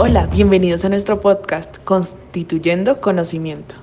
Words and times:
Hola, 0.00 0.28
bienvenidos 0.28 0.84
a 0.84 0.88
nuestro 0.88 1.20
podcast 1.20 1.78
Constituyendo 1.82 3.00
Conocimiento. 3.00 3.74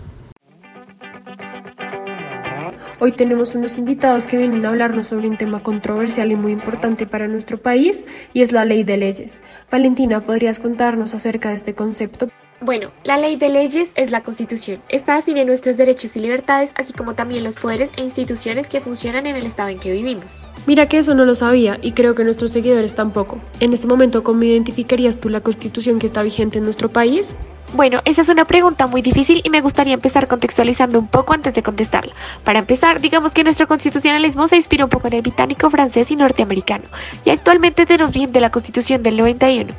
Hoy 3.02 3.12
tenemos 3.12 3.54
unos 3.54 3.78
invitados 3.78 4.26
que 4.26 4.38
vienen 4.38 4.66
a 4.66 4.70
hablarnos 4.70 5.08
sobre 5.08 5.28
un 5.28 5.38
tema 5.38 5.62
controversial 5.62 6.32
y 6.32 6.38
muy 6.38 6.54
importante 6.54 7.06
para 7.06 7.28
nuestro 7.28 7.58
país 7.58 8.06
y 8.32 8.44
es 8.44 8.54
la 8.54 8.64
ley 8.64 8.86
de 8.86 8.96
leyes. 8.96 9.40
Valentina, 9.70 10.24
¿podrías 10.24 10.60
contarnos 10.60 11.14
acerca 11.14 11.50
de 11.50 11.56
este 11.56 11.76
concepto? 11.76 12.30
Bueno, 12.66 12.90
la 13.04 13.18
ley 13.18 13.36
de 13.36 13.50
leyes 13.50 13.92
es 13.94 14.10
la 14.10 14.22
Constitución. 14.22 14.80
Esta 14.90 15.16
define 15.16 15.46
nuestros 15.46 15.78
derechos 15.78 16.16
y 16.16 16.20
libertades, 16.20 16.72
así 16.74 16.94
como 16.94 17.14
también 17.14 17.44
los 17.44 17.54
poderes 17.54 17.92
e 17.96 18.02
instituciones 18.02 18.70
que 18.70 18.82
funcionan 18.82 19.28
en 19.28 19.36
el 19.36 19.46
estado 19.46 19.70
en 19.70 19.78
que 19.78 19.92
vivimos. 19.92 20.26
Mira 20.66 20.88
que 20.88 20.98
eso 20.98 21.14
no 21.14 21.26
lo 21.26 21.36
sabía 21.36 21.78
y 21.84 21.92
creo 21.92 22.16
que 22.16 22.24
nuestros 22.24 22.52
seguidores 22.52 22.96
tampoco. 22.96 23.38
En 23.60 23.72
este 23.72 23.86
momento, 23.86 24.24
¿cómo 24.24 24.42
identificarías 24.42 25.18
tú 25.18 25.30
la 25.30 25.42
Constitución 25.42 26.00
que 26.00 26.08
está 26.08 26.24
vigente 26.24 26.58
en 26.58 26.64
nuestro 26.64 26.90
país? 26.90 27.36
Bueno, 27.74 28.02
esa 28.04 28.24
es 28.24 28.30
una 28.30 28.46
pregunta 28.46 28.88
muy 28.88 29.04
difícil 29.04 29.42
y 29.44 29.52
me 29.52 29.62
gustaría 29.62 29.94
empezar 29.94 30.28
contextualizando 30.28 30.98
un 30.98 31.08
poco 31.08 31.34
antes 31.34 31.54
de 31.54 31.62
contestarla. 31.62 32.14
Para 32.44 32.58
empezar, 32.58 33.00
digamos 33.00 33.36
que 33.36 33.44
nuestro 33.44 33.68
constitucionalismo 33.68 34.48
se 34.48 34.56
inspira 34.56 34.86
un 34.86 34.90
poco 34.90 35.08
en 35.08 35.14
el 35.14 35.22
británico, 35.22 35.70
francés 35.70 36.10
y 36.10 36.16
norteamericano, 36.16 36.86
y 37.26 37.30
actualmente 37.30 37.86
tenemos 37.86 38.12
vigente 38.12 38.40
la 38.40 38.50
Constitución 38.50 39.04
del 39.04 39.18
91. 39.18 39.74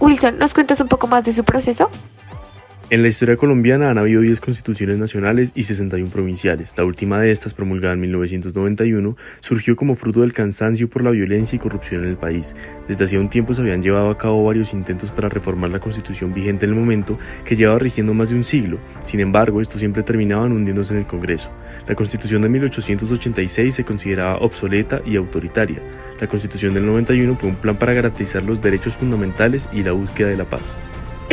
Wilson, 0.00 0.38
¿nos 0.38 0.54
cuentas 0.54 0.80
un 0.80 0.88
poco 0.88 1.06
más 1.06 1.24
de 1.24 1.32
su 1.32 1.44
proceso? 1.44 1.90
En 2.90 3.00
la 3.00 3.08
historia 3.08 3.36
colombiana 3.36 3.90
han 3.90 3.96
habido 3.96 4.20
10 4.20 4.40
constituciones 4.42 4.98
nacionales 4.98 5.52
y 5.54 5.62
61 5.62 6.10
provinciales. 6.10 6.76
La 6.76 6.84
última 6.84 7.18
de 7.20 7.30
estas, 7.30 7.54
promulgada 7.54 7.94
en 7.94 8.00
1991, 8.00 9.16
surgió 9.40 9.76
como 9.76 9.94
fruto 9.94 10.20
del 10.20 10.34
cansancio 10.34 10.90
por 10.90 11.02
la 11.02 11.10
violencia 11.10 11.56
y 11.56 11.58
corrupción 11.58 12.02
en 12.02 12.10
el 12.10 12.16
país. 12.16 12.54
Desde 12.88 13.04
hacía 13.04 13.20
un 13.20 13.30
tiempo 13.30 13.54
se 13.54 13.62
habían 13.62 13.80
llevado 13.80 14.10
a 14.10 14.18
cabo 14.18 14.44
varios 14.44 14.74
intentos 14.74 15.10
para 15.10 15.30
reformar 15.30 15.70
la 15.70 15.80
constitución 15.80 16.34
vigente 16.34 16.66
en 16.66 16.72
el 16.72 16.78
momento, 16.78 17.18
que 17.46 17.56
llevaba 17.56 17.78
rigiendo 17.78 18.12
más 18.12 18.28
de 18.28 18.36
un 18.36 18.44
siglo. 18.44 18.78
Sin 19.04 19.20
embargo, 19.20 19.62
estos 19.62 19.80
siempre 19.80 20.02
terminaban 20.02 20.52
hundiéndose 20.52 20.92
en 20.92 20.98
el 20.98 21.06
Congreso. 21.06 21.50
La 21.88 21.94
constitución 21.94 22.42
de 22.42 22.50
1886 22.50 23.74
se 23.74 23.84
consideraba 23.84 24.36
obsoleta 24.38 25.00
y 25.06 25.16
autoritaria. 25.16 25.78
La 26.20 26.28
constitución 26.28 26.74
del 26.74 26.84
91 26.84 27.36
fue 27.36 27.48
un 27.48 27.56
plan 27.56 27.78
para 27.78 27.94
garantizar 27.94 28.44
los 28.44 28.60
derechos 28.60 28.96
fundamentales 28.96 29.68
y 29.72 29.82
la 29.82 29.92
búsqueda 29.92 30.28
de 30.28 30.36
la 30.36 30.44
paz. 30.44 30.76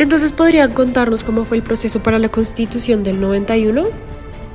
Entonces, 0.00 0.32
¿podrían 0.32 0.72
contarnos 0.72 1.24
cómo 1.24 1.44
fue 1.44 1.58
el 1.58 1.62
proceso 1.62 2.02
para 2.02 2.18
la 2.18 2.30
Constitución 2.30 3.02
del 3.02 3.20
91? 3.20 3.88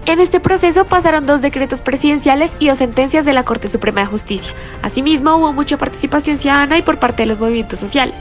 En 0.07 0.19
este 0.19 0.39
proceso 0.39 0.85
pasaron 0.85 1.27
dos 1.27 1.43
decretos 1.43 1.81
presidenciales 1.81 2.55
y 2.59 2.67
dos 2.67 2.79
sentencias 2.79 3.25
de 3.25 3.33
la 3.33 3.43
Corte 3.43 3.67
Suprema 3.67 4.01
de 4.01 4.07
Justicia. 4.07 4.53
Asimismo, 4.81 5.35
hubo 5.35 5.53
mucha 5.53 5.77
participación 5.77 6.39
ciudadana 6.39 6.79
y 6.79 6.81
por 6.81 6.97
parte 6.97 7.23
de 7.23 7.27
los 7.27 7.39
movimientos 7.39 7.79
sociales. 7.79 8.15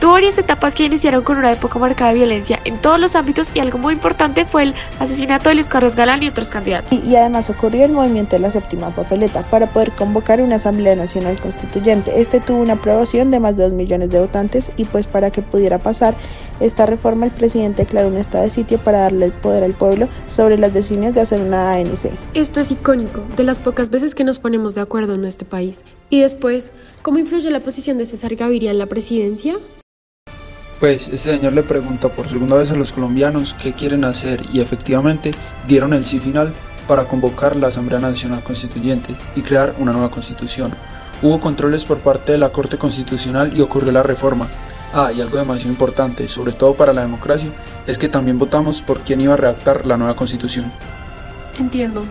Tuvo 0.00 0.12
varias 0.12 0.38
etapas 0.38 0.74
que 0.74 0.84
iniciaron 0.84 1.22
con 1.22 1.36
una 1.36 1.52
época 1.52 1.78
marcada 1.78 2.12
de 2.12 2.16
violencia 2.16 2.60
en 2.64 2.78
todos 2.78 2.98
los 2.98 3.14
ámbitos 3.14 3.52
y 3.54 3.60
algo 3.60 3.78
muy 3.78 3.94
importante 3.94 4.46
fue 4.46 4.62
el 4.62 4.74
asesinato 4.98 5.50
de 5.50 5.56
Luis 5.56 5.66
Carlos 5.66 5.96
Galán 5.96 6.22
y 6.22 6.28
otros 6.28 6.48
candidatos. 6.48 6.92
Y, 6.92 7.06
y 7.06 7.16
además 7.16 7.48
ocurrió 7.50 7.84
el 7.84 7.92
movimiento 7.92 8.36
de 8.36 8.40
la 8.40 8.52
séptima 8.52 8.90
papeleta 8.94 9.42
para 9.42 9.66
poder 9.66 9.92
convocar 9.92 10.42
una 10.42 10.56
Asamblea 10.56 10.96
Nacional 10.96 11.38
Constituyente. 11.40 12.20
Este 12.20 12.40
tuvo 12.40 12.60
una 12.60 12.74
aprobación 12.74 13.30
de 13.30 13.40
más 13.40 13.56
de 13.56 13.64
2 13.64 13.72
millones 13.72 14.10
de 14.10 14.20
votantes 14.20 14.70
y 14.76 14.84
pues 14.84 15.06
para 15.06 15.30
que 15.30 15.40
pudiera 15.40 15.78
pasar 15.78 16.14
esta 16.60 16.86
reforma 16.86 17.26
el 17.26 17.32
presidente 17.32 17.84
declaró 17.84 18.08
un 18.08 18.16
estado 18.16 18.44
de 18.44 18.50
sitio 18.50 18.78
para 18.78 19.00
darle 19.00 19.26
el 19.26 19.32
poder 19.32 19.64
al 19.64 19.72
pueblo 19.72 20.08
sobre 20.26 20.58
las 20.58 20.72
decisiones 20.72 21.14
de 21.14 21.22
hacer 21.22 21.40
una 21.40 21.72
ANC. 21.72 22.10
Esto 22.34 22.60
es 22.60 22.70
icónico, 22.70 23.22
de 23.36 23.44
las 23.44 23.58
pocas 23.58 23.90
veces 23.90 24.14
que 24.14 24.24
nos 24.24 24.38
ponemos 24.38 24.74
de 24.74 24.82
acuerdo 24.82 25.14
en 25.14 25.24
este 25.24 25.44
país. 25.44 25.82
Y 26.10 26.20
después, 26.20 26.70
¿cómo 27.02 27.18
influye 27.18 27.50
la 27.50 27.60
posición 27.60 27.98
de 27.98 28.06
César 28.06 28.34
Gaviria 28.36 28.70
en 28.70 28.78
la 28.78 28.86
presidencia? 28.86 29.56
Pues 30.80 31.08
este 31.08 31.36
señor 31.36 31.52
le 31.52 31.62
preguntó 31.62 32.08
por 32.08 32.28
segunda 32.28 32.56
vez 32.56 32.72
a 32.72 32.76
los 32.76 32.92
colombianos 32.94 33.54
qué 33.62 33.74
quieren 33.74 34.04
hacer 34.04 34.40
y 34.52 34.60
efectivamente 34.60 35.32
dieron 35.68 35.92
el 35.92 36.06
sí 36.06 36.20
final 36.20 36.54
para 36.88 37.06
convocar 37.06 37.54
la 37.54 37.68
Asamblea 37.68 38.00
Nacional 38.00 38.42
Constituyente 38.42 39.14
y 39.36 39.42
crear 39.42 39.74
una 39.78 39.92
nueva 39.92 40.10
constitución. 40.10 40.72
Hubo 41.22 41.38
controles 41.38 41.84
por 41.84 41.98
parte 41.98 42.32
de 42.32 42.38
la 42.38 42.48
Corte 42.48 42.78
Constitucional 42.78 43.54
y 43.54 43.60
ocurrió 43.60 43.92
la 43.92 44.02
reforma, 44.02 44.48
Ah, 44.92 45.12
y 45.12 45.20
algo 45.20 45.38
demasiado 45.38 45.70
importante, 45.70 46.28
sobre 46.28 46.52
todo 46.52 46.74
para 46.74 46.92
la 46.92 47.02
democracia, 47.02 47.50
es 47.86 47.96
que 47.96 48.08
también 48.08 48.38
votamos 48.38 48.82
por 48.82 49.00
quién 49.00 49.20
iba 49.20 49.34
a 49.34 49.36
redactar 49.36 49.86
la 49.86 49.96
nueva 49.96 50.16
constitución. 50.16 50.72
Entiendo. 51.58 52.04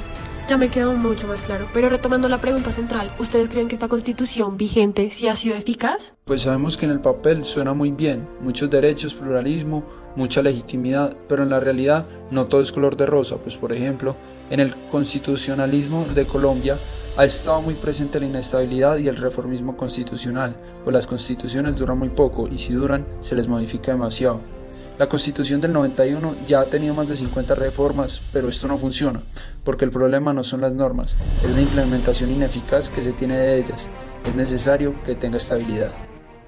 Ya 0.50 0.58
me 0.58 0.70
quedó 0.70 0.94
mucho 0.94 1.28
más 1.28 1.44
claro. 1.44 1.68
Pero 1.74 1.90
retomando 1.90 2.28
la 2.28 2.42
pregunta 2.42 2.72
central, 2.72 3.12
¿ustedes 3.20 3.50
creen 3.50 3.68
que 3.68 3.76
esta 3.76 3.88
constitución 3.88 4.58
vigente 4.58 5.12
sí 5.12 5.28
ha 5.28 5.36
sido 5.36 5.56
eficaz? 5.56 6.16
Pues 6.26 6.42
sabemos 6.42 6.76
que 6.76 6.86
en 6.86 6.92
el 6.92 7.02
papel 7.02 7.46
suena 7.46 7.76
muy 7.76 7.92
bien, 7.92 8.28
muchos 8.42 8.68
derechos, 8.68 9.14
pluralismo, 9.14 9.84
mucha 10.16 10.42
legitimidad, 10.42 11.16
pero 11.28 11.44
en 11.44 11.50
la 11.50 11.60
realidad 11.60 12.08
no 12.32 12.48
todo 12.48 12.62
es 12.62 12.72
color 12.72 12.98
de 12.98 13.06
rosa, 13.06 13.38
pues 13.38 13.58
por 13.58 13.74
ejemplo, 13.74 14.16
en 14.50 14.60
el 14.60 14.74
constitucionalismo 14.90 16.08
de 16.16 16.26
Colombia 16.26 16.78
ha 17.20 17.26
estado 17.26 17.62
muy 17.62 17.74
presente 17.74 18.18
la 18.18 18.28
inestabilidad 18.28 18.98
y 18.98 19.10
el 19.10 19.18
reformismo 19.18 19.76
constitucional, 19.76 20.56
pues 20.86 20.94
las 20.94 21.06
constituciones 21.06 21.76
duran 21.76 22.00
muy 22.00 22.08
poco 22.08 22.48
y 22.48 22.58
si 22.58 22.72
duran 22.72 23.06
se 23.20 23.36
les 23.36 23.46
modifica 23.46 23.92
demasiado. 23.92 24.40
La 24.98 25.10
constitución 25.10 25.60
del 25.60 25.74
91 25.74 26.34
ya 26.48 26.62
ha 26.62 26.66
tenido 26.66 26.94
más 26.94 27.10
de 27.10 27.18
50 27.18 27.56
reformas, 27.56 28.22
pero 28.32 28.48
esto 28.48 28.70
no 28.70 28.78
funciona, 28.78 29.22
porque 29.66 29.84
el 29.84 29.92
problema 29.92 30.32
no 30.32 30.46
son 30.46 30.62
las 30.62 30.72
normas, 30.72 31.18
es 31.44 31.54
la 31.54 31.62
implementación 31.62 32.32
ineficaz 32.32 32.90
que 32.90 33.02
se 33.02 33.12
tiene 33.12 33.38
de 33.38 33.60
ellas. 33.60 33.90
Es 34.26 34.36
necesario 34.36 34.96
que 35.04 35.16
tenga 35.16 35.36
estabilidad. 35.36 36.09